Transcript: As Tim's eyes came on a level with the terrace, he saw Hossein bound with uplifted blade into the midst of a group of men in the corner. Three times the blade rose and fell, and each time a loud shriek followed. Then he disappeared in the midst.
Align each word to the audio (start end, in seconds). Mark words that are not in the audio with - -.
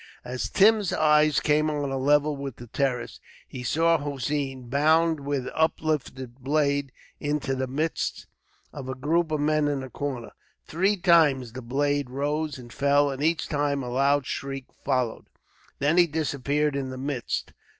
As 0.25 0.49
Tim's 0.49 0.91
eyes 0.91 1.39
came 1.39 1.69
on 1.69 1.91
a 1.91 1.97
level 1.99 2.35
with 2.35 2.55
the 2.55 2.65
terrace, 2.65 3.19
he 3.47 3.61
saw 3.61 3.99
Hossein 3.99 4.67
bound 4.67 5.19
with 5.19 5.47
uplifted 5.53 6.39
blade 6.39 6.91
into 7.19 7.53
the 7.53 7.67
midst 7.67 8.25
of 8.73 8.89
a 8.89 8.95
group 8.95 9.29
of 9.29 9.41
men 9.41 9.67
in 9.67 9.81
the 9.81 9.91
corner. 9.91 10.31
Three 10.65 10.97
times 10.97 11.53
the 11.53 11.61
blade 11.61 12.09
rose 12.09 12.57
and 12.57 12.73
fell, 12.73 13.11
and 13.11 13.21
each 13.23 13.47
time 13.47 13.83
a 13.83 13.89
loud 13.89 14.25
shriek 14.25 14.65
followed. 14.83 15.27
Then 15.77 15.97
he 15.97 16.07
disappeared 16.07 16.75
in 16.75 16.89
the 16.89 16.97
midst. 16.97 17.53